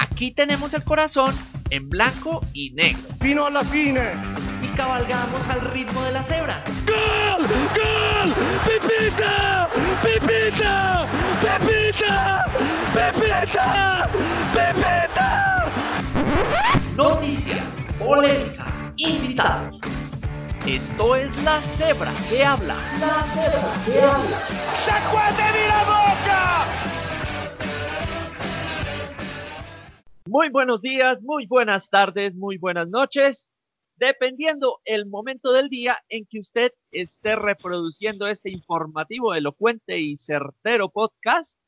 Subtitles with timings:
[0.00, 1.34] Aquí tenemos el corazón
[1.70, 3.02] en blanco y negro.
[3.20, 4.12] Fino a la fine.
[4.62, 6.62] Y cabalgamos al ritmo de la cebra.
[6.86, 7.44] ¡Gol!
[7.74, 8.32] ¡Gol!
[8.64, 9.68] ¡Pipita!
[10.00, 11.08] ¡Pipita!
[11.40, 12.46] ¡Pipita!
[12.94, 14.08] ¡Pipita!
[14.52, 15.72] ¡Pipita!
[16.94, 17.64] Noticias,
[17.98, 18.66] polémica,
[18.98, 19.80] invitados.
[20.64, 22.74] Esto es La Cebra que habla.
[23.00, 24.38] La Cebra que habla.
[24.74, 26.27] ¡Sacuéteme la boca!
[30.28, 33.48] Muy buenos días, muy buenas tardes, muy buenas noches.
[33.96, 40.90] Dependiendo el momento del día en que usted esté reproduciendo este informativo, elocuente y certero
[40.90, 41.58] podcast,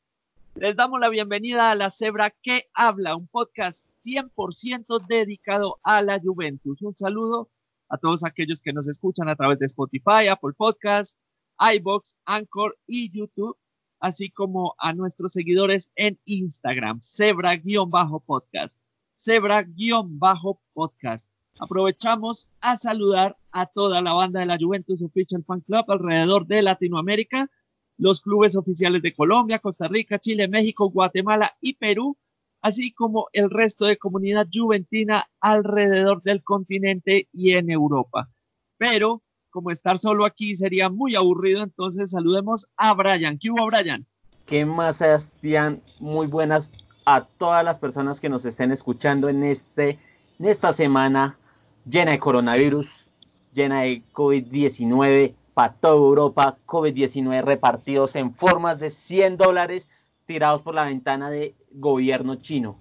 [0.53, 6.19] les damos la bienvenida a La Cebra que habla, un podcast 100% dedicado a la
[6.19, 6.83] Juventus.
[6.83, 7.49] Un saludo
[7.89, 11.17] a todos aquellos que nos escuchan a través de Spotify, Apple Podcasts,
[11.57, 13.57] iBox, Anchor y YouTube,
[14.01, 18.79] así como a nuestros seguidores en Instagram, Zebra-podcast,
[19.15, 21.31] Zebra-podcast.
[21.59, 26.63] Aprovechamos a saludar a toda la banda de la Juventus Official Fan Club alrededor de
[26.63, 27.51] Latinoamérica,
[27.97, 32.17] los clubes oficiales de Colombia, Costa Rica, Chile, México, Guatemala y Perú,
[32.61, 38.31] así como el resto de comunidad juventina alrededor del continente y en Europa.
[38.77, 39.21] Pero
[39.51, 43.37] como estar solo aquí sería muy aburrido, entonces saludemos a Brian.
[43.37, 44.05] ¿Qué hubo, Brian?
[44.45, 45.81] ¿Qué más, Sebastián?
[45.99, 46.73] Muy buenas
[47.05, 49.99] a todas las personas que nos estén escuchando en, este,
[50.39, 51.37] en esta semana
[51.85, 53.05] llena de coronavirus,
[53.53, 59.89] llena de COVID-19 para toda Europa, COVID-19 repartidos en formas de 100 dólares
[60.25, 62.77] tirados por la ventana de gobierno chino.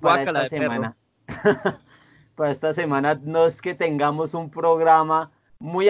[0.00, 0.96] Para esta semana.
[2.36, 5.88] para esta semana no es que tengamos un programa muy,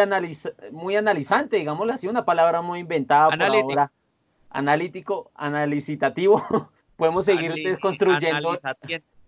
[0.73, 3.91] muy analizante, digámoslo así, una palabra muy inventada por ahora.
[4.51, 6.43] Analítico, analicitativo.
[7.01, 8.59] podemos seguir desconstruyendo.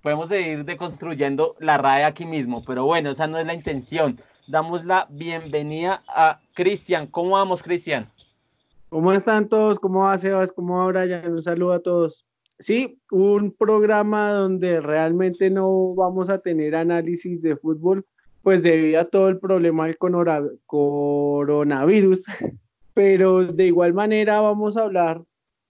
[0.03, 4.17] Podemos seguir deconstruyendo la RAE aquí mismo, pero bueno, esa no es la intención.
[4.49, 7.07] Damos la bienvenida a Cristian.
[7.07, 8.11] ¿Cómo vamos, Cristian?
[8.89, 9.79] ¿Cómo están todos?
[9.79, 10.53] ¿Cómo va Sebas?
[10.53, 11.33] ¿Cómo va Brian?
[11.33, 12.27] Un saludo a todos.
[12.59, 18.05] Sí, un programa donde realmente no vamos a tener análisis de fútbol,
[18.43, 19.97] pues debido a todo el problema del
[20.67, 22.25] coronavirus,
[22.95, 25.23] pero de igual manera vamos a hablar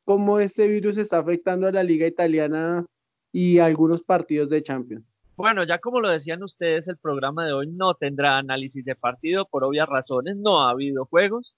[0.04, 2.84] cómo este virus está afectando a la liga italiana
[3.32, 5.04] y algunos partidos de Champions.
[5.36, 9.46] Bueno, ya como lo decían ustedes, el programa de hoy no tendrá análisis de partido
[9.46, 11.54] por obvias razones, no ha habido juegos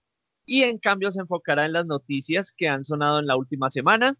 [0.47, 4.17] y en cambio se enfocará en las noticias que han sonado en la última semana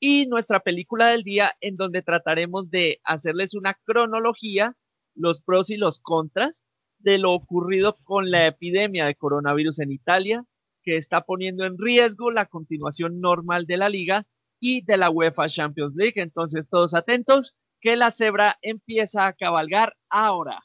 [0.00, 4.74] y nuestra película del día en donde trataremos de hacerles una cronología,
[5.14, 6.64] los pros y los contras
[6.98, 10.44] de lo ocurrido con la epidemia de coronavirus en Italia,
[10.82, 14.26] que está poniendo en riesgo la continuación normal de la liga
[14.58, 16.20] y de la UEFA Champions League.
[16.20, 20.60] Entonces, todos atentos, que la cebra empieza a cabalgar ahora.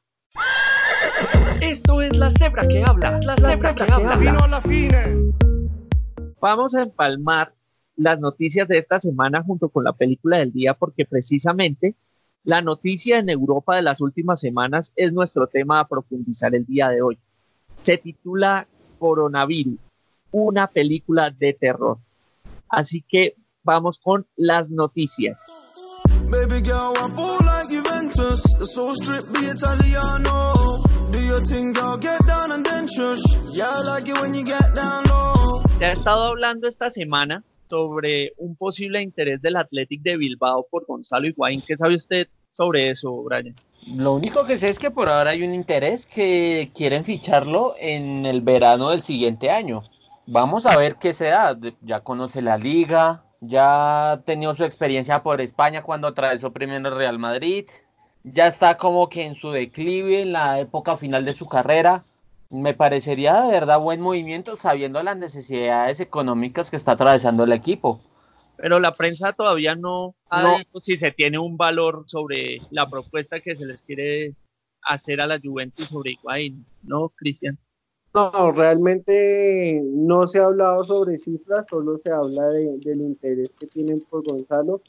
[1.62, 4.62] Esto es la cebra que habla, la, cebra, que, habla.
[6.40, 7.54] Vamos a empalmar
[7.98, 11.96] las noticias de esta semana junto con la película del día porque precisamente
[12.44, 16.90] la noticia en Europa de las últimas semanas es nuestro tema a profundizar el día
[16.90, 17.18] de hoy.
[17.84, 18.68] Se titula
[18.98, 19.80] Coronavirus,
[20.32, 21.98] una película de terror.
[22.68, 25.42] Así que vamos con las noticias.
[35.80, 40.86] Se ha estado hablando esta semana sobre un posible interés del Athletic de Bilbao por
[40.86, 41.62] Gonzalo Higuaín.
[41.62, 43.56] ¿Qué sabe usted sobre eso, Brian?
[43.96, 48.26] Lo único que sé es que por ahora hay un interés que quieren ficharlo en
[48.26, 49.84] el verano del siguiente año.
[50.26, 51.58] Vamos a ver qué se da.
[51.82, 56.96] Ya conoce la liga, ya ha tenido su experiencia por España cuando atravesó primero el
[56.96, 57.66] Real Madrid.
[58.24, 62.04] Ya está como que en su declive, en la época final de su carrera.
[62.52, 68.02] Me parecería de verdad buen movimiento sabiendo las necesidades económicas que está atravesando el equipo.
[68.58, 73.40] Pero la prensa todavía no ha dicho si se tiene un valor sobre la propuesta
[73.40, 74.36] que se les quiere
[74.82, 77.58] hacer a la Juventus sobre Higuaín, ¿no, Cristian?
[78.14, 84.02] No, realmente no se ha hablado sobre cifras, solo se habla del interés que tienen
[84.10, 84.82] por Gonzalo.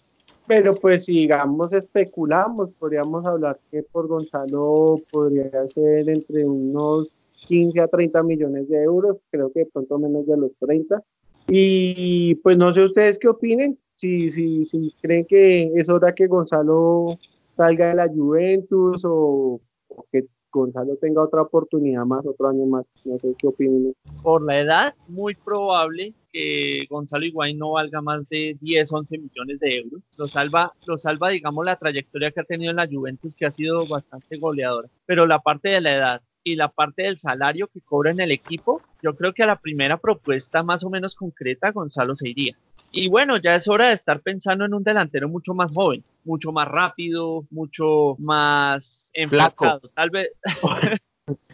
[0.47, 7.11] Pero pues si digamos especulamos, podríamos hablar que por Gonzalo podría ser entre unos
[7.47, 11.03] 15 a 30 millones de euros, creo que pronto menos de los 30.
[11.49, 16.27] Y pues no sé ustedes qué opinen, si, si, si creen que es hora que
[16.27, 17.19] Gonzalo
[17.57, 22.85] salga de la Juventus o, o que Gonzalo tenga otra oportunidad más, otro año más.
[23.05, 23.95] No sé qué opinan.
[24.23, 29.61] Por la edad, muy probable que Gonzalo Higuaín no valga más de 10, 11 millones
[29.61, 30.03] de euros.
[30.19, 33.51] Lo salva, lo salva, digamos, la trayectoria que ha tenido en la Juventus, que ha
[33.51, 34.89] sido bastante goleadora.
[35.07, 38.31] Pero la parte de la edad y la parte del salario que cobra en el
[38.31, 42.57] equipo, yo creo que a la primera propuesta más o menos concreta, Gonzalo se iría.
[42.93, 46.51] Y bueno, ya es hora de estar pensando en un delantero mucho más joven, mucho
[46.51, 49.89] más rápido, mucho más enflacado.
[49.95, 50.31] Tal vez,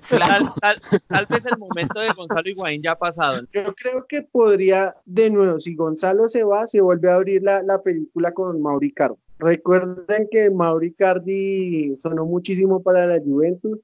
[0.08, 3.42] Tal, vez el momento de Gonzalo Higuaín ya ha pasado.
[3.52, 7.62] Yo creo que podría, de nuevo, si Gonzalo se va, se vuelve a abrir la,
[7.62, 9.16] la película con Mauri Cardi.
[9.38, 13.78] Recuerden que Mauri Cardi sonó muchísimo para la Juventus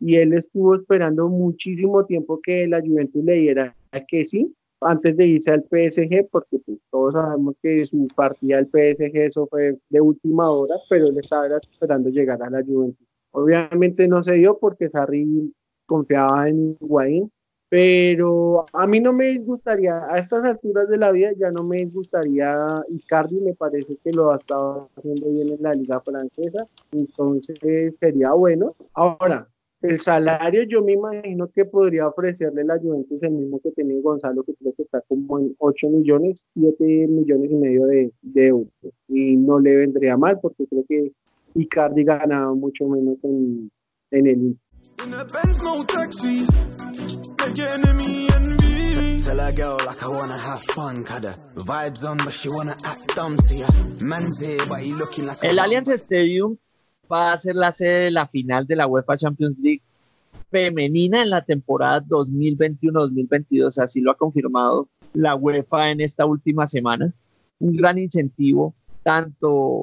[0.00, 3.76] y él estuvo esperando muchísimo tiempo que la Juventus le diera
[4.08, 8.66] que sí, antes de irse al PSG, porque pues, todos sabemos que su partida al
[8.66, 13.06] PSG eso fue de última hora, pero él estaba esperando llegar a la Juventus.
[13.32, 15.52] Obviamente no se dio porque Sarri
[15.86, 17.30] confiaba en Higuaín,
[17.68, 21.84] pero a mí no me gustaría, a estas alturas de la vida ya no me
[21.86, 27.58] gustaría Icardi, me parece que lo ha estado haciendo bien en la liga francesa, entonces
[27.98, 28.74] sería bueno.
[28.94, 29.48] Ahora,
[29.82, 34.42] el salario yo me imagino que podría ofrecerle la Juventus el mismo que tenía Gonzalo,
[34.42, 38.72] que creo que está como en 8 millones, 7 millones y medio de, de euros.
[39.08, 41.12] Y no le vendría mal porque creo que
[41.54, 43.70] Icardi ganaba mucho menos en,
[44.10, 44.56] en el
[55.42, 56.56] El Allianz Stadium
[57.10, 59.82] va a ser la sede de la final de la UEFA Champions League
[60.50, 67.12] femenina en la temporada 2021-2022, así lo ha confirmado la UEFA en esta última semana.
[67.58, 69.82] Un gran incentivo tanto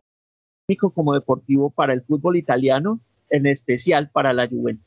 [0.94, 3.00] como deportivo para el fútbol italiano,
[3.30, 4.86] en especial para la Juventus.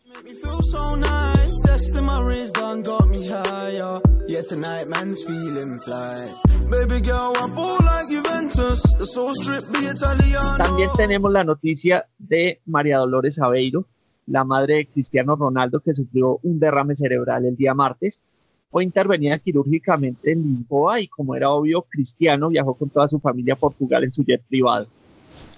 [10.58, 13.84] También tenemos la noticia de María Dolores Aveiro,
[14.26, 18.22] la madre de Cristiano Ronaldo, que sufrió un derrame cerebral el día martes.
[18.70, 23.54] Fue intervenida quirúrgicamente en Lisboa y como era obvio, Cristiano viajó con toda su familia
[23.54, 24.86] a Portugal en su jet privado.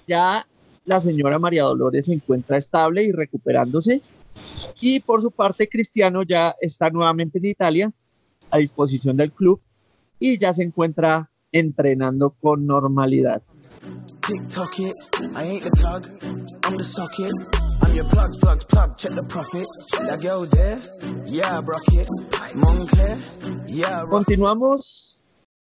[0.07, 0.45] Ya
[0.85, 4.01] la señora María Dolores se encuentra estable y recuperándose.
[4.81, 7.93] Y por su parte, Cristiano ya está nuevamente en Italia
[8.49, 9.61] a disposición del club
[10.19, 13.41] y ya se encuentra entrenando con normalidad.
[24.09, 25.19] Continuamos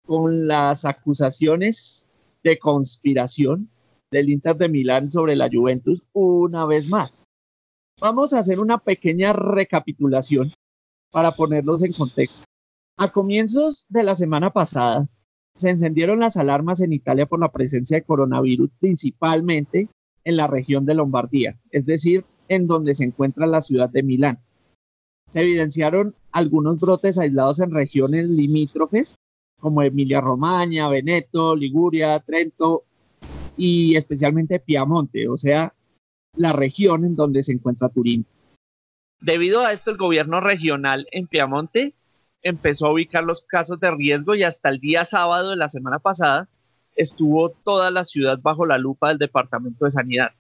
[0.07, 2.11] con las acusaciones
[2.43, 3.71] de conspiración
[4.11, 7.30] del Inter de Milán sobre la Juventus una vez más.
[8.01, 10.51] Vamos a hacer una pequeña recapitulación
[11.11, 12.47] para ponerlos en contexto.
[12.97, 15.07] A comienzos de la semana pasada,
[15.55, 19.89] se encendieron las alarmas en Italia por la presencia de coronavirus, principalmente
[20.25, 24.39] en la región de Lombardía, es decir, en donde se encuentra la ciudad de Milán.
[25.29, 29.17] Se evidenciaron algunos brotes aislados en regiones limítrofes,
[29.59, 32.85] como Emilia-Romagna, Veneto, Liguria, Trento
[33.59, 35.75] y especialmente Piamonte, o sea,
[36.37, 38.27] la región en donde se encuentra Turín.
[39.21, 41.95] Debido a esto, el gobierno regional en Piamonte
[42.43, 45.99] empezó a ubicar los casos de riesgo y hasta el día sábado de la semana
[45.99, 46.49] pasada
[46.97, 50.31] estuvo toda la ciudad bajo la lupa del Departamento de Sanidad.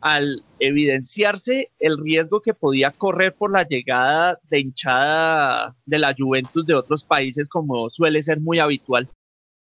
[0.00, 6.66] Al evidenciarse el riesgo que podía correr por la llegada de hinchada de la Juventus
[6.66, 9.08] de otros países, como suele ser muy habitual,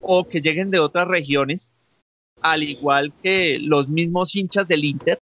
[0.02, 1.74] o que lleguen de otras regiones,
[2.42, 5.19] al igual que los mismos hinchas del Inter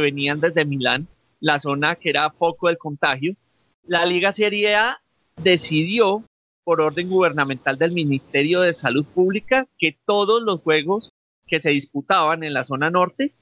[0.00, 1.08] venían desde Milán,
[1.40, 3.34] la zona que era foco del contagio,
[3.84, 5.00] la Liga Serie A
[5.36, 6.24] decidió,
[6.64, 11.10] por orden gubernamental del Ministerio de Salud Pública, que todos los juegos
[11.46, 13.32] que se disputaban en la zona norte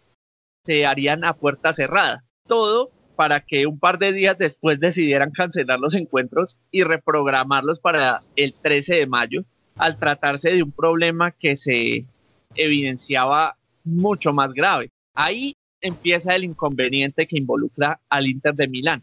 [0.65, 2.25] se harían a puerta cerrada.
[2.47, 8.23] Todo para que un par de días después decidieran cancelar los encuentros y reprogramarlos para
[8.37, 9.45] el 13 de mayo,
[9.77, 12.07] al tratarse de un problema que se
[12.55, 14.91] evidenciaba mucho más grave.
[15.15, 19.03] Ahí empieza el inconveniente que involucra al Inter de Milán,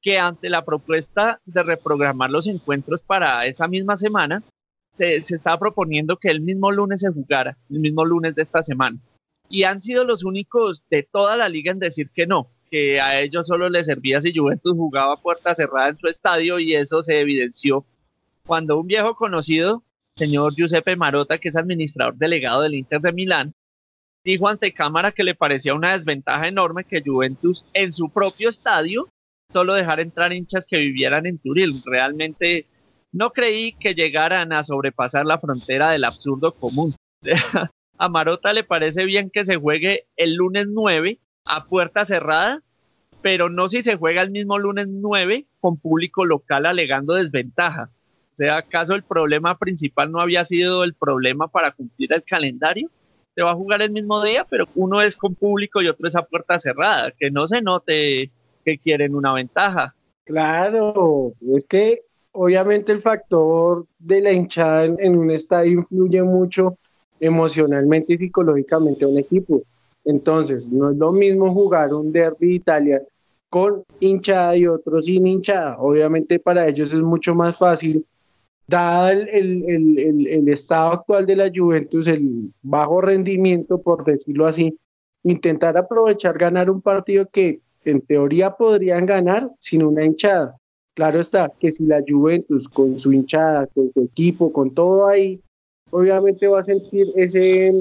[0.00, 4.42] que ante la propuesta de reprogramar los encuentros para esa misma semana,
[4.94, 8.62] se, se estaba proponiendo que el mismo lunes se jugara, el mismo lunes de esta
[8.62, 8.98] semana.
[9.48, 13.20] Y han sido los únicos de toda la liga en decir que no, que a
[13.20, 17.20] ellos solo les servía si Juventus jugaba puerta cerrada en su estadio y eso se
[17.20, 17.84] evidenció
[18.46, 19.82] cuando un viejo conocido
[20.16, 23.54] señor Giuseppe Marota, que es administrador delegado del Inter de Milán,
[24.24, 29.08] dijo ante cámara que le parecía una desventaja enorme que Juventus en su propio estadio
[29.52, 31.80] solo dejara entrar hinchas que vivieran en Turín.
[31.84, 32.66] Realmente
[33.12, 36.94] no creí que llegaran a sobrepasar la frontera del absurdo común.
[37.98, 42.62] a Marota le parece bien que se juegue el lunes 9 a puerta cerrada,
[43.22, 47.90] pero no si se juega el mismo lunes 9 con público local alegando desventaja.
[48.32, 52.90] O sea, ¿acaso el problema principal no había sido el problema para cumplir el calendario?
[53.34, 56.16] Se va a jugar el mismo día, pero uno es con público y otro es
[56.16, 58.30] a puerta cerrada, que no se note
[58.64, 59.94] que quieren una ventaja.
[60.24, 66.78] Claro, es que obviamente el factor de la hinchada en un estadio influye mucho
[67.20, 69.62] emocionalmente y psicológicamente a un equipo.
[70.04, 73.02] Entonces, no es lo mismo jugar un derby Italia
[73.48, 75.78] con hinchada y otro sin hinchada.
[75.78, 78.04] Obviamente para ellos es mucho más fácil,
[78.66, 84.78] dado el, el, el, estado actual de la Juventus, el bajo rendimiento, por decirlo así,
[85.22, 90.56] intentar aprovechar ganar un partido que en teoría podrían ganar sin una hinchada.
[90.94, 95.40] Claro está que si la Juventus con su hinchada, con su equipo, con todo ahí,
[95.90, 97.72] obviamente va a sentir ese,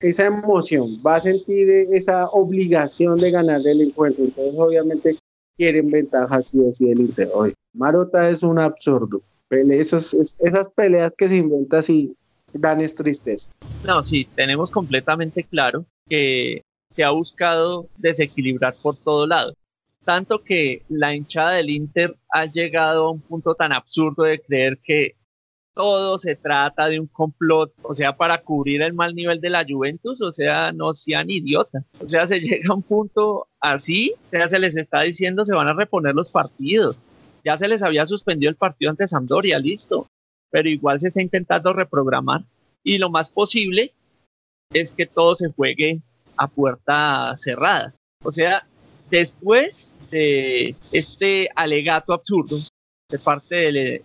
[0.00, 4.24] esa emoción, va a sentir esa obligación de ganar el encuentro.
[4.24, 5.16] Entonces, obviamente,
[5.56, 7.28] quieren ventajas sí o sí del Inter.
[7.34, 9.20] Hoy, Marota es un absurdo.
[9.50, 10.14] Esas,
[10.74, 12.14] peleas que se inventan así
[12.52, 13.50] dan es tristeza.
[13.84, 19.54] No, sí, tenemos completamente claro que se ha buscado desequilibrar por todo lado
[20.06, 24.78] tanto que la hinchada del Inter ha llegado a un punto tan absurdo de creer
[24.78, 25.16] que
[25.74, 29.66] todo se trata de un complot, o sea, para cubrir el mal nivel de la
[29.68, 31.84] Juventus, o sea, no sean idiotas.
[32.00, 35.54] O sea, se llega a un punto así, o sea, se les está diciendo se
[35.54, 36.96] van a reponer los partidos.
[37.46, 40.08] Ya se les había suspendido el partido ante Sampdoria, listo,
[40.50, 42.42] pero igual se está intentando reprogramar
[42.82, 43.94] y lo más posible
[44.72, 46.00] es que todo se juegue
[46.36, 47.94] a puerta cerrada.
[48.24, 48.66] O sea,
[49.10, 52.58] después de este alegato absurdo
[53.08, 53.54] de parte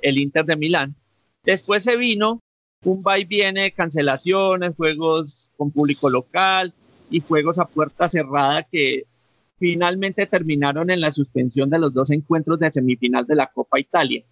[0.04, 0.96] del Inter de Milán.
[1.44, 2.40] Después se vino
[2.86, 6.74] un va y viene de cancelaciones, juegos con público local
[7.10, 9.06] y juegos a puerta cerrada que
[9.62, 14.24] finalmente terminaron en la suspensión de los dos encuentros de semifinal de la Copa Italia.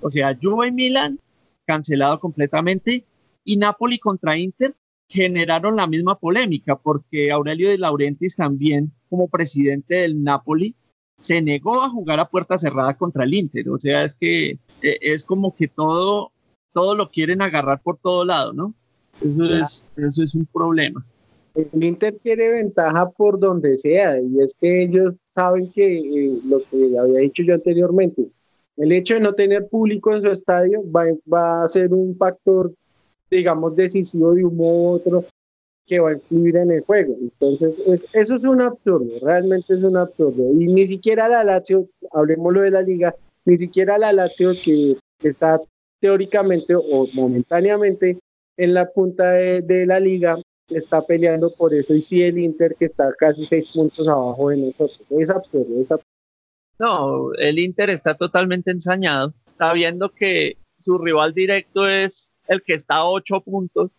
[0.00, 1.20] O sea, Juve y Milán
[1.66, 3.04] cancelado completamente
[3.44, 4.74] y Napoli contra Inter
[5.10, 10.74] generaron la misma polémica porque Aurelio de Laurentiis también como presidente del Napoli
[11.20, 13.68] se negó a jugar a puerta cerrada contra el Inter.
[13.68, 16.32] O sea, es que e, es como que todo,
[16.72, 18.72] todo lo quieren agarrar por todo lado, ¿no?
[19.20, 21.04] Eso, es, eso es un problema.
[21.54, 26.58] El Inter quiere ventaja por donde sea, y es que ellos saben que eh, lo
[26.58, 28.26] que había dicho yo anteriormente,
[28.76, 32.72] el hecho de no tener público en su estadio va, va a ser un factor,
[33.30, 35.24] digamos, decisivo de un modo u otro
[35.86, 37.14] que va a influir en el juego.
[37.20, 37.74] Entonces,
[38.12, 40.42] eso es un absurdo, realmente es un absurdo.
[40.52, 45.60] Y ni siquiera la Lazio, hablemoslo de la liga, ni siquiera la Lazio que está
[46.00, 48.16] teóricamente o momentáneamente
[48.56, 50.36] en la punta de, la liga
[50.76, 54.56] está peleando por eso y si el Inter que está casi seis puntos abajo de
[54.58, 55.00] nosotros.
[55.10, 55.88] Es absurdo, es.
[56.78, 62.74] No, el Inter está totalmente ensañado, está viendo que su rival directo es el que
[62.74, 63.90] está a ocho puntos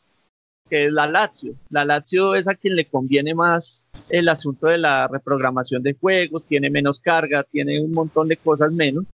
[0.70, 1.56] que es la Lazio.
[1.70, 6.46] La Lazio es a quien le conviene más el asunto de la reprogramación de juegos,
[6.46, 9.06] tiene menos carga, tiene un montón de cosas menos.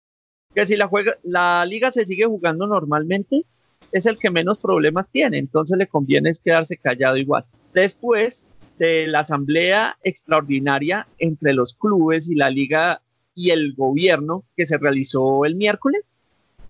[0.53, 3.45] Que si la, juega, la liga se sigue jugando normalmente,
[3.91, 7.45] es el que menos problemas tiene, entonces le conviene quedarse callado igual.
[7.73, 13.01] Después de la asamblea extraordinaria entre los clubes y la liga
[13.33, 16.15] y el gobierno que se realizó el miércoles,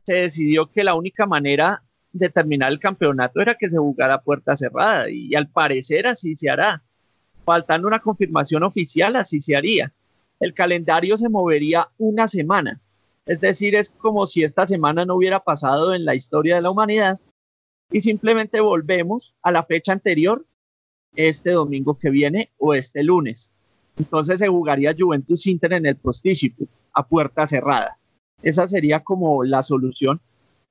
[0.05, 5.09] se decidió que la única manera determinar el campeonato era que se jugara puerta cerrada
[5.09, 6.81] y, al parecer así se hará.
[7.45, 9.91] Faltando una confirmación oficial, así se haría.
[10.39, 12.79] El calendario se movería una semana.
[13.29, 16.71] Es decir, es como si esta semana no hubiera pasado en la historia de la
[16.71, 17.19] humanidad
[17.91, 20.47] y simplemente volvemos a la fecha anterior
[21.15, 23.53] este domingo que viene o este lunes.
[23.99, 27.99] Entonces se jugaría Juventus Inter en el Posticipo a puerta cerrada.
[28.41, 30.19] Esa sería como la solución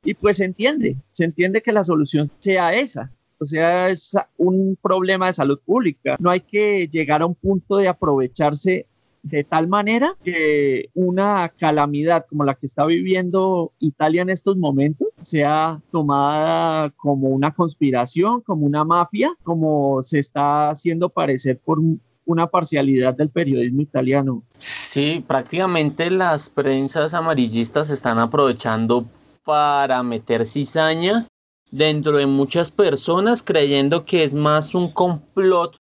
[0.03, 4.77] y pues se entiende, se entiende que la solución sea esa, o sea, es un
[4.83, 6.17] problema de salud pública.
[6.19, 8.87] No hay que llegar a un punto de aprovecharse
[9.29, 15.09] de tal manera que una calamidad como la que está viviendo Italia en estos momentos
[15.21, 21.79] sea tomada como una conspiración, como una mafia, como se está haciendo parecer por
[22.25, 24.43] una parcialidad del periodismo italiano.
[24.59, 29.07] Sí, prácticamente las prensas amarillistas están aprovechando
[29.45, 31.27] para meter cizaña
[31.71, 35.77] dentro de muchas personas creyendo que es más un complot,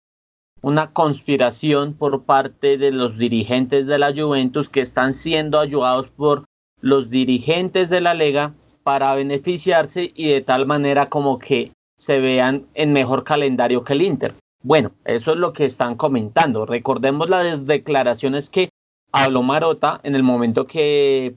[0.62, 6.44] una conspiración por parte de los dirigentes de la Juventus que están siendo ayudados por
[6.80, 12.66] los dirigentes de la Lega para beneficiarse y de tal manera como que se vean
[12.74, 14.34] en mejor calendario que el Inter.
[14.62, 16.66] Bueno, eso es lo que están comentando.
[16.66, 18.68] Recordemos las declaraciones que
[19.12, 21.34] habló Marota en el momento que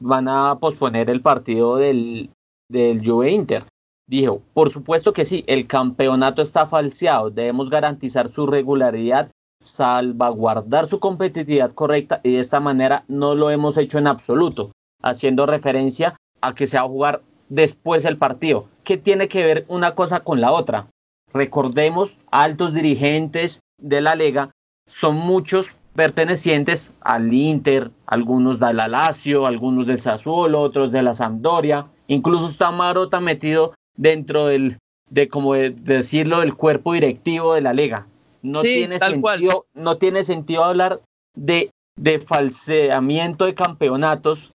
[0.00, 2.30] van a posponer el partido del,
[2.68, 3.64] del Juve Inter.
[4.12, 9.30] Dijo, por supuesto que sí, el campeonato está falseado, debemos garantizar su regularidad,
[9.62, 14.70] salvaguardar su competitividad correcta y de esta manera no lo hemos hecho en absoluto,
[15.02, 18.66] haciendo referencia a que se va a jugar después el partido.
[18.84, 20.88] ¿Qué tiene que ver una cosa con la otra?
[21.32, 24.50] Recordemos, altos dirigentes de la liga
[24.86, 31.86] son muchos pertenecientes al Inter, algunos del Lazio, algunos del Sassuolo, otros de la Sampdoria,
[32.08, 34.78] incluso está Marota metido dentro del,
[35.10, 38.06] de como decirlo, del cuerpo directivo de la liga.
[38.42, 41.00] No, tiene, sentido, no tiene sentido hablar
[41.34, 44.52] de, de falseamiento de campeonatos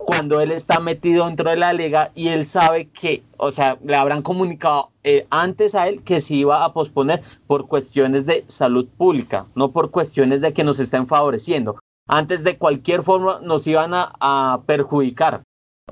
[0.00, 3.94] cuando él está metido dentro de la liga y él sabe que, o sea, le
[3.94, 8.88] habrán comunicado eh, antes a él que se iba a posponer por cuestiones de salud
[8.96, 11.76] pública, no por cuestiones de que nos estén favoreciendo.
[12.08, 15.42] Antes de cualquier forma nos iban a, perjudicar.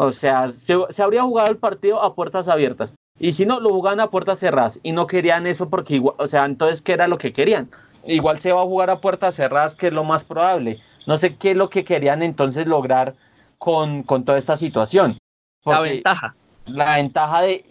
[0.01, 2.95] O sea, se, habría jugado el partido a puertas abiertas.
[3.19, 4.79] Y si no, lo jugaban a puertas cerradas.
[4.85, 7.69] Y no querían eso porque, igual, o sea, entonces, ¿qué era lo que querían?
[8.07, 10.79] Igual se va a jugar a puertas cerradas, que es lo más probable.
[11.09, 13.17] No sé qué es lo que querían entonces lograr
[13.59, 15.19] con, con toda esta situación.
[15.65, 16.37] la ventaja.
[16.67, 17.65] La ventaja de,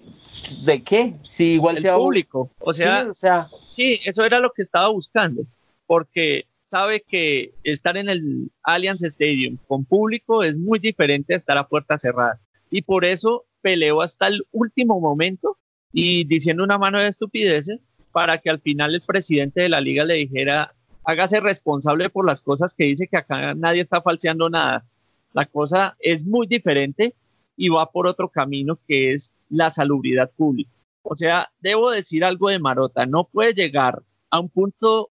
[0.66, 1.14] ¿de qué?
[1.24, 2.52] Si igual sea público.
[2.60, 5.44] O sea, sí, o sea, sí, eso era lo que estaba buscando,
[5.86, 11.58] porque sabe que estar en el Allianz Stadium con público es muy diferente a estar
[11.58, 12.40] a puerta cerrada.
[12.70, 15.58] Y por eso peleó hasta el último momento
[15.94, 20.04] y diciendo una mano de estupideces para que al final el presidente de la liga
[20.04, 20.74] le dijera,
[21.06, 24.86] hágase responsable por las cosas que dice que acá nadie está falseando nada.
[25.32, 27.16] La cosa es muy diferente
[27.56, 30.72] y va por otro camino que es la salubridad pública.
[31.02, 35.12] O sea, debo decir algo de Marota, no puede llegar a un punto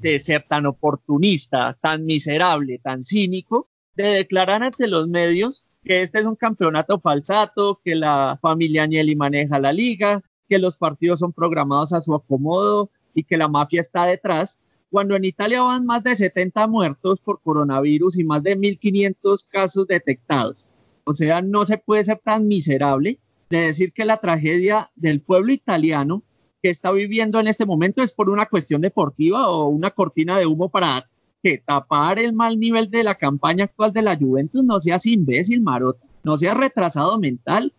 [0.00, 6.20] de ser tan oportunista, tan miserable, tan cínico, de declarar ante los medios que este
[6.20, 11.32] es un campeonato falsato, que la familia Agnelli maneja la liga, que los partidos son
[11.32, 14.60] programados a su acomodo y que la mafia está detrás,
[14.90, 19.86] cuando en Italia van más de 70 muertos por coronavirus y más de 1.500 casos
[19.86, 20.56] detectados.
[21.04, 25.52] O sea, no se puede ser tan miserable de decir que la tragedia del pueblo
[25.52, 26.22] italiano
[26.62, 30.46] que está viviendo en este momento es por una cuestión deportiva o una cortina de
[30.46, 31.08] humo para
[31.42, 34.62] que tapar el mal nivel de la campaña actual de la Juventus.
[34.62, 37.72] No seas imbécil, Marota, no seas retrasado mental.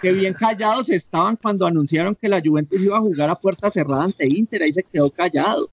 [0.00, 4.04] Que bien callados estaban cuando anunciaron que la Juventus iba a jugar a puerta cerrada
[4.04, 5.70] ante Inter, ahí se quedó callado.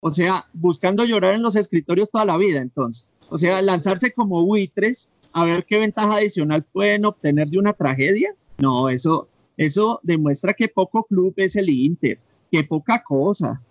[0.00, 3.08] O sea, buscando llorar en los escritorios toda la vida, entonces.
[3.28, 8.34] O sea, lanzarse como buitres a ver qué ventaja adicional pueden obtener de una tragedia.
[8.58, 12.18] No, eso, eso demuestra que poco club es el Inter,
[12.50, 13.62] que poca cosa.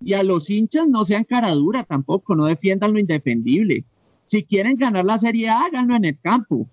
[0.00, 3.84] Y a los hinchas no sean caradura tampoco, no defiendan lo indefendible.
[4.24, 6.68] Si quieren ganar la Serie A, háganlo en el campo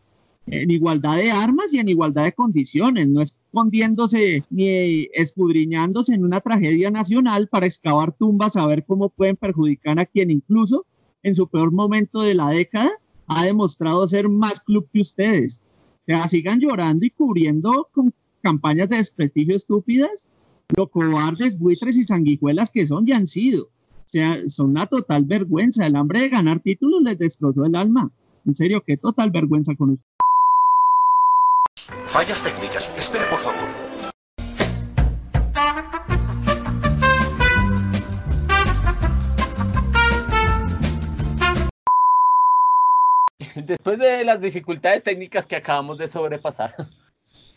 [0.51, 6.41] en igualdad de armas y en igualdad de condiciones, no escondiéndose ni escudriñándose en una
[6.41, 10.85] tragedia nacional para excavar tumbas a ver cómo pueden perjudicar a quien incluso
[11.21, 12.89] en su peor momento de la década
[13.27, 15.61] ha demostrado ser más club que ustedes.
[16.01, 20.27] O sea, sigan llorando y cubriendo con campañas de desprestigio estúpidas
[20.75, 23.63] lo cobardes, buitres y sanguijuelas que son y han sido.
[23.63, 25.85] O sea, son una total vergüenza.
[25.85, 28.11] El hambre de ganar títulos les destrozó el alma.
[28.45, 30.09] En serio, qué total vergüenza con ustedes.
[32.05, 32.93] Fallas técnicas.
[32.97, 33.69] Espere, por favor.
[43.55, 46.75] Después de las dificultades técnicas que acabamos de sobrepasar.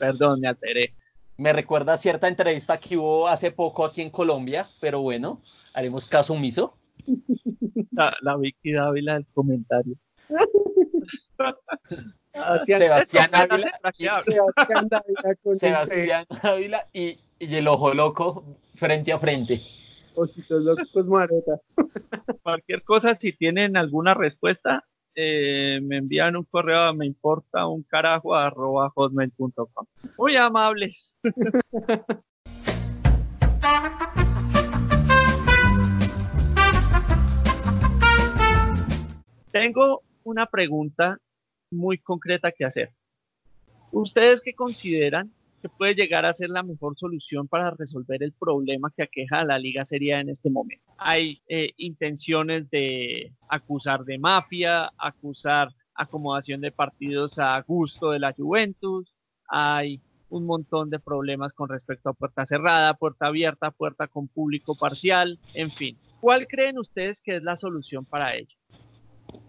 [0.03, 0.95] Perdón, me alteré.
[1.37, 5.41] Me recuerda a cierta entrevista que hubo hace poco aquí en Colombia, pero bueno,
[5.75, 6.77] haremos caso omiso.
[7.93, 9.95] La, la Vicky Dávila del comentario.
[12.67, 13.71] Sebastián Ávila,
[15.53, 19.61] Sebastián Ávila y, y, el ojo loco frente a frente.
[20.15, 21.61] Ojitos locos marota.
[22.43, 27.83] Cualquier cosa, si tienen alguna respuesta, eh, me envían un correo a me importa un
[27.83, 29.87] carajo arroba hotmail.com.
[30.17, 31.19] Muy amables.
[39.53, 41.19] Tengo una pregunta
[41.71, 42.91] muy concreta que hacer.
[43.91, 48.91] ¿Ustedes qué consideran que puede llegar a ser la mejor solución para resolver el problema
[48.97, 50.92] que aqueja a la Liga Sería en este momento?
[51.05, 58.33] Hay eh, intenciones de acusar de mafia, acusar acomodación de partidos a gusto de la
[58.33, 59.15] Juventus,
[59.49, 64.75] hay un montón de problemas con respecto a puerta cerrada, puerta abierta, puerta con público
[64.75, 65.97] parcial, en fin.
[66.21, 68.57] ¿Cuál creen ustedes que es la solución para ello?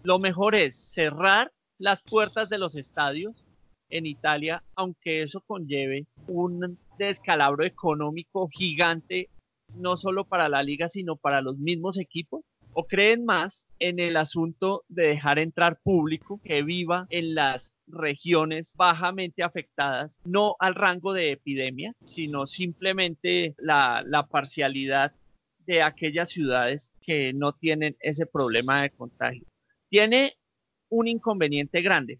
[0.02, 3.46] Lo mejor es cerrar las puertas de los estadios
[3.88, 9.30] en Italia, aunque eso conlleve un descalabro económico gigante,
[9.76, 12.44] no solo para la liga, sino para los mismos equipos?
[12.72, 18.74] ¿O creen más en el asunto de dejar entrar público que viva en las regiones
[18.76, 25.12] bajamente afectadas, no al rango de epidemia, sino simplemente la, la parcialidad
[25.66, 29.46] de aquellas ciudades que no tienen ese problema de contagio?
[29.88, 30.36] Tiene
[30.90, 32.18] un inconveniente grande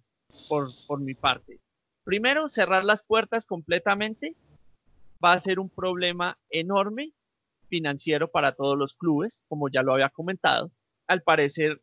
[0.48, 1.60] por, por mi parte.
[2.04, 4.36] Primero, cerrar las puertas completamente
[5.24, 7.12] va a ser un problema enorme
[7.74, 10.70] financiero para todos los clubes, como ya lo había comentado.
[11.08, 11.82] Al parecer,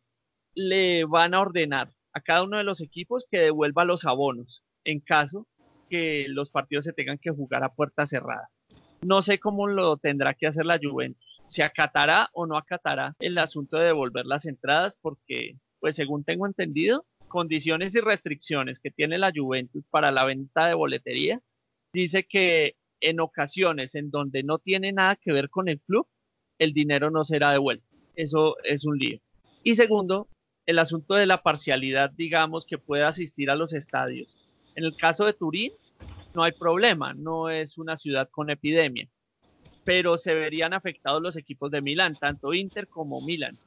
[0.54, 5.00] le van a ordenar a cada uno de los equipos que devuelva los abonos en
[5.00, 5.46] caso
[5.90, 8.48] que los partidos se tengan que jugar a puerta cerrada.
[9.02, 11.42] No sé cómo lo tendrá que hacer la Juventus.
[11.46, 14.96] ¿Se acatará o no acatará el asunto de devolver las entradas?
[15.02, 20.68] Porque, pues según tengo entendido, condiciones y restricciones que tiene la Juventus para la venta
[20.68, 21.40] de boletería,
[21.92, 26.06] dice que en ocasiones en donde no tiene nada que ver con el club,
[26.58, 27.84] el dinero no será devuelto.
[28.14, 29.18] Eso es un lío.
[29.62, 30.28] Y segundo,
[30.66, 34.28] el asunto de la parcialidad, digamos, que puede asistir a los estadios.
[34.74, 35.72] En el caso de Turín,
[36.34, 39.08] no hay problema, no es una ciudad con epidemia,
[39.84, 43.58] pero se verían afectados los equipos de Milán, tanto Inter como Milán.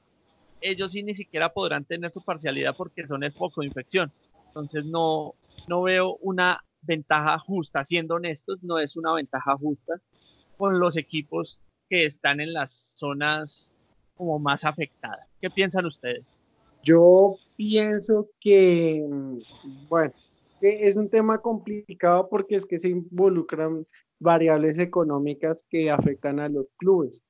[0.61, 4.11] Ellos sí ni siquiera podrán tener su parcialidad porque son el foco de infección.
[4.47, 5.35] Entonces no,
[5.67, 10.01] no veo una ventaja justa, siendo honestos, no es una ventaja justa
[10.57, 13.77] con los equipos que están en las zonas
[14.15, 15.27] como más afectadas.
[15.41, 16.23] ¿Qué piensan ustedes?
[16.83, 19.03] Yo pienso que,
[19.89, 20.13] bueno,
[20.61, 23.85] es un tema complicado porque es que se involucran
[24.19, 27.21] variables económicas que afectan a los clubes.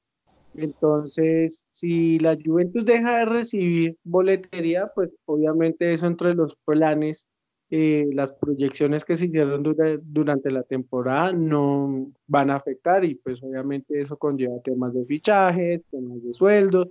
[0.56, 7.28] Entonces, si la Juventus deja de recibir boletería, pues obviamente eso entre los planes
[7.72, 9.64] eh, las proyecciones que se hicieron
[10.04, 15.82] durante la temporada no van a afectar y pues obviamente eso conlleva temas de fichajes,
[15.90, 16.90] temas de sueldos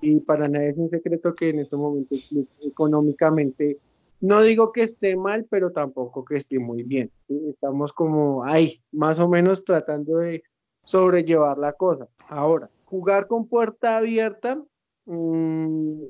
[0.00, 3.78] y para nadie es un secreto que en estos momentos económicamente
[4.20, 7.12] no digo que esté mal, pero tampoco que esté muy bien.
[7.28, 10.42] Estamos como ahí, más o menos tratando de
[10.82, 12.08] sobrellevar la cosa.
[12.28, 14.60] Ahora, jugar con puerta abierta
[15.04, 16.02] mm,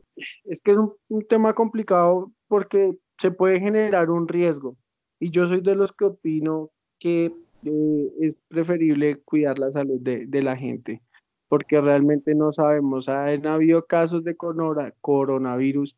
[0.45, 4.77] es que es un tema complicado porque se puede generar un riesgo.
[5.21, 7.33] Y yo soy de los que opino que
[7.65, 11.03] eh, es preferible cuidar la salud de, la gente,
[11.49, 13.09] porque realmente no sabemos.
[13.09, 15.97] Han habido casos de coronavirus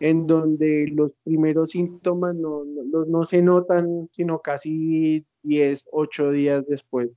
[0.00, 6.66] en donde los primeros síntomas no, no, no se notan, sino casi 10, 8 días
[6.66, 7.10] después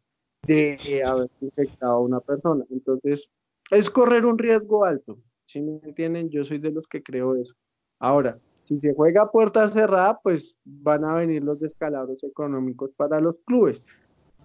[0.47, 2.65] de haber infectado a una persona.
[2.71, 3.29] Entonces,
[3.69, 5.19] es correr un riesgo alto.
[5.45, 7.53] Si me entienden, yo soy de los que creo eso.
[7.99, 8.39] Ahora,
[8.71, 13.35] si se juega a puerta cerrada, pues van a venir los descalabros económicos para los
[13.45, 13.83] clubes.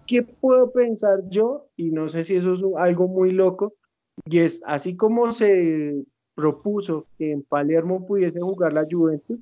[0.05, 1.67] ¿Qué puedo pensar yo?
[1.77, 3.75] Y no sé si eso es algo muy loco,
[4.25, 6.03] y es así como se
[6.35, 9.39] propuso que en Palermo pudiese jugar la Juventus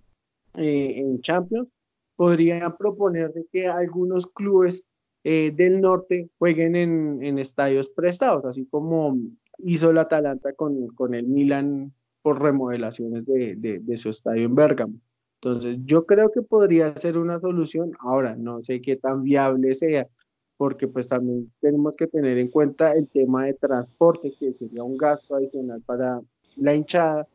[0.54, 1.68] eh, en Champions,
[2.16, 4.84] podrían proponer de que algunos clubes
[5.24, 9.18] eh, del norte jueguen en, en, estadios prestados, así como
[9.58, 11.92] hizo el Atalanta con, con el Milan
[12.26, 14.96] por remodelaciones de, de, su estadio en Bérgamo.
[15.36, 17.92] Entonces, yo creo que podría ser una solución.
[18.00, 20.08] Ahora, no sé qué tan viable sea,
[20.58, 24.98] porque pues también tenemos que tener en cuenta el tema de transporte, que sería un
[24.98, 26.20] gasto adicional para
[26.56, 27.28] la hinchada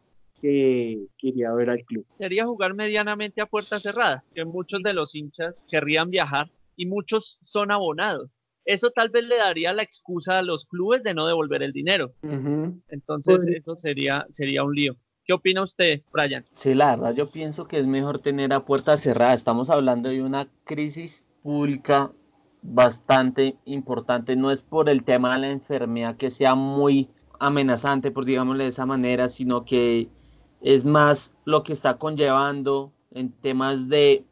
[0.43, 2.05] que quería ver al club.
[2.19, 7.39] Sería jugar medianamente a puerta cerrada, que muchos de los hinchas querrían viajar y muchos
[7.43, 8.29] son abonados
[8.73, 12.13] eso tal vez le daría la excusa a los clubes de no devolver el dinero.
[12.89, 14.97] Entonces, eso sería, sería un lío.
[15.25, 16.45] ¿Qué opina usted, Brian?
[16.53, 19.35] Sí, la verdad, yo pienso que es mejor tener a puerta cerrada.
[19.35, 22.13] Estamos hablando de una crisis pública
[22.63, 24.37] bastante importante.
[24.37, 28.69] No es por el tema de la enfermedad que sea muy amenazante, por digámosle de
[28.69, 30.09] esa manera, sino que
[30.61, 34.25] es más lo que está conllevando en temas de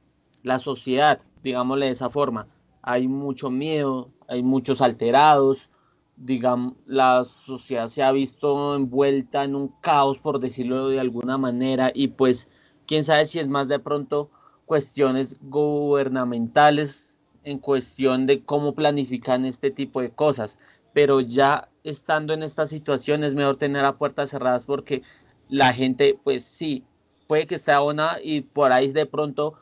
[0.43, 2.47] la sociedad, digámosle de esa forma.
[2.83, 5.71] Hay mucho miedo, hay muchos alterados,
[6.17, 11.91] digamos, la sociedad se ha visto envuelta en un caos, por decirlo de alguna manera,
[11.95, 12.49] y pues
[12.87, 14.31] quién sabe si es más de pronto
[14.67, 17.11] cuestiones gubernamentales
[17.45, 20.59] en cuestión de cómo planifican este tipo de cosas,
[20.93, 25.03] pero ya estando en esta situación es mejor tener a puertas cerradas porque
[25.49, 26.85] la gente, pues sí,
[27.27, 29.55] puede que esté abonada y por ahí de pronto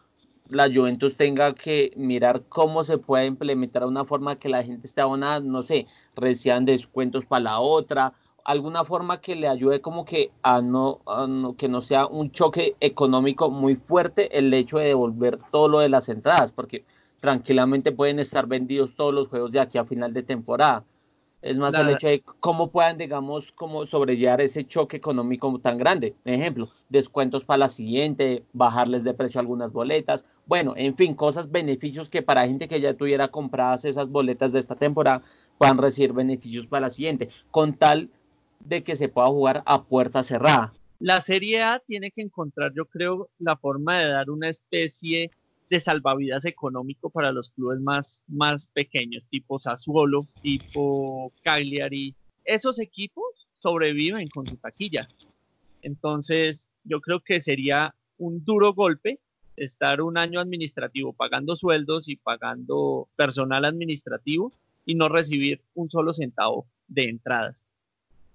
[0.49, 5.01] la Juventus tenga que mirar cómo se puede implementar una forma que la gente esté
[5.01, 8.13] abonada, no sé, reciban descuentos para la otra,
[8.45, 11.01] alguna forma que le ayude como que a no,
[11.59, 15.89] que no sea un choque económico muy fuerte el hecho de devolver todo lo de
[15.89, 16.85] las entradas, porque
[17.19, 20.85] tranquilamente pueden estar vendidos todos los juegos de aquí a final de temporada.
[21.47, 26.15] Es más el hecho de cómo puedan, digamos, como sobrellevar ese choque económico tan grande.
[26.25, 30.27] Ejemplo, descuentos para la siguiente, bajarles de precio algunas boletas.
[30.47, 34.59] Bueno, en fin, cosas, beneficios que para gente que ya tuviera compradas esas boletas de
[34.59, 35.23] esta temporada
[35.57, 38.11] puedan recibir beneficios para la siguiente, con tal
[38.65, 40.73] de que se pueda jugar a puerta cerrada.
[40.99, 45.31] La Serie A tiene que encontrar, yo creo, la forma de dar una especie
[45.69, 52.15] de salvavidas económico para los clubes más, más pequeños, tipo Sassuolo, tipo Cagliari.
[52.45, 55.11] Esos equipos sobreviven con su taquilla.
[55.83, 59.21] Entonces, yo creo que sería un duro golpe
[59.57, 64.53] estar un año administrativo pagando sueldos y pagando personal administrativo
[64.85, 67.67] y no recibir un solo centavo de entradas.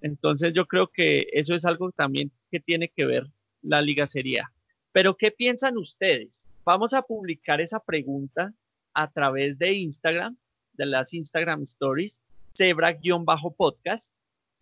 [0.00, 3.28] Entonces yo creo que eso es algo también que tiene que ver
[3.62, 4.42] la Liga Serie.
[4.90, 6.46] Pero ¿qué piensan ustedes?
[6.64, 8.54] Vamos a publicar esa pregunta
[8.94, 10.36] a través de Instagram,
[10.74, 12.22] de las Instagram Stories,
[12.56, 14.14] Zebra-podcast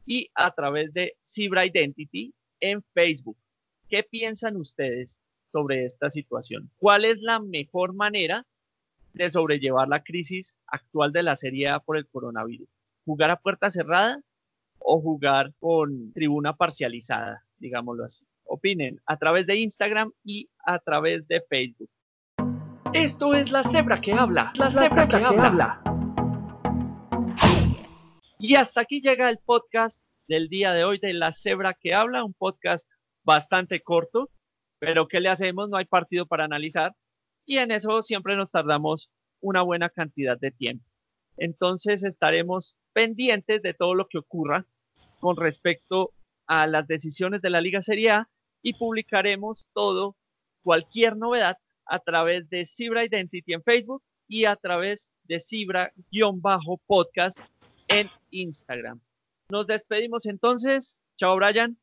[0.06, 3.36] y a través de Zebra Identity en Facebook.
[3.90, 6.70] ¿Qué piensan ustedes sobre esta situación?
[6.78, 8.46] ¿Cuál es la mejor manera
[9.12, 12.70] de sobrellevar la crisis actual de la Serie A por el coronavirus?
[13.04, 14.22] ¿Jugar a puerta cerrada
[14.78, 18.29] o jugar con tribuna parcializada, digámoslo así?
[18.50, 21.88] Opinen a través de Instagram y a través de Facebook.
[22.92, 25.80] Esto es la cebra que habla, la, cebra, que, habla.
[28.38, 32.24] Y hasta aquí llega el podcast del día de hoy de la cebra que habla,
[32.24, 32.88] un podcast
[33.22, 34.30] bastante corto,
[34.80, 35.68] pero ¿qué le hacemos?
[35.68, 36.94] No hay partido para analizar
[37.46, 40.84] y en eso siempre nos tardamos una buena cantidad de tiempo.
[41.36, 44.66] Entonces estaremos pendientes de todo lo que ocurra
[45.20, 46.12] con respecto
[46.46, 48.28] a las decisiones de la Liga Serie A
[48.62, 50.16] y publicaremos todo,
[50.62, 57.38] cualquier novedad a través de Cibra Identity en Facebook y a través de Cibra-podcast
[57.88, 59.01] en Instagram.
[59.49, 61.01] Nos despedimos entonces.
[61.16, 61.77] Chao, Brian.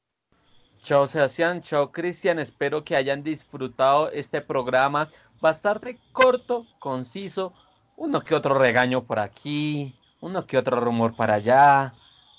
[0.79, 1.61] Chao, Sebastián.
[1.61, 2.39] Chao, Cristian.
[2.39, 5.09] Espero que hayan disfrutado este programa
[5.41, 7.53] bastante corto, conciso.
[7.97, 11.93] Uno que otro regaño por aquí, uno que otro rumor para allá,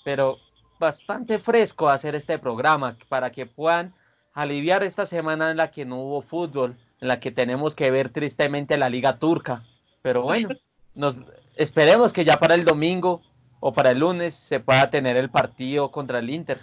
[0.05, 0.38] pero
[0.79, 3.92] bastante fresco hacer este programa para que puedan
[4.38, 8.09] aliviar esta semana en la que no hubo fútbol, en la que tenemos que ver
[8.09, 9.64] tristemente la liga turca.
[10.01, 10.51] Pero bueno,
[10.94, 11.18] nos
[11.57, 13.20] esperemos que ya para el domingo
[13.59, 16.59] o para el lunes se pueda tener el partido contra el Inter.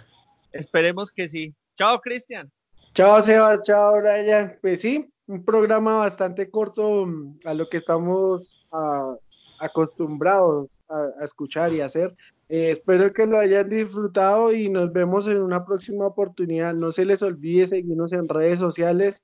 [0.52, 1.54] Esperemos que sí.
[1.76, 2.50] Chao, Cristian.
[2.94, 3.60] Chao, Seba.
[3.60, 4.56] Chao, Brian.
[4.62, 9.16] Pues sí, un programa bastante corto mm, a lo que estamos ah,
[9.60, 12.16] acostumbrados a, escuchar y hacer.
[12.48, 16.74] Eh, espero que lo hayan disfrutado y nos vemos en una próxima oportunidad.
[16.74, 19.22] No se les olvide seguirnos en redes sociales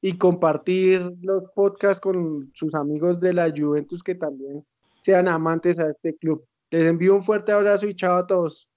[0.00, 4.64] y compartir los podcasts con sus amigos de la Juventus que también
[5.02, 6.44] sean amantes a este club.
[6.70, 8.68] Les envío un fuerte abrazo y chao a todos.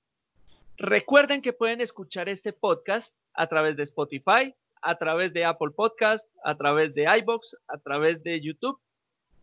[0.77, 6.29] Recuerden que pueden escuchar este podcast a través de Spotify, a través de Apple Podcast,
[6.43, 8.77] a través de iBox, a través de YouTube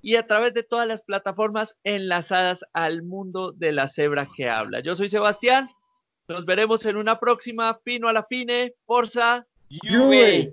[0.03, 4.81] y a través de todas las plataformas enlazadas al mundo de la cebra que habla.
[4.81, 5.71] Yo soy Sebastián.
[6.29, 7.79] Nos veremos en una próxima.
[7.79, 8.75] Pino a la fine.
[8.85, 9.47] Forza.
[9.83, 10.53] Juve.